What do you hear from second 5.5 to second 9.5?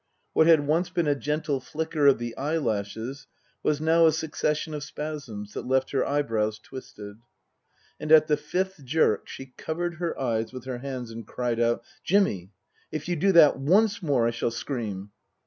that left her eyebrows twisted. And at the fifth jerk